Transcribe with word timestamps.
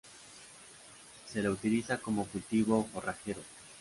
Se 1.31 1.43
la 1.43 1.51
utiliza 1.51 1.99
como 1.99 2.25
cultivo 2.25 2.87
forrajero. 2.91 3.41